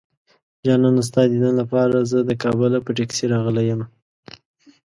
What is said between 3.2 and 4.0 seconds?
راغلی يمه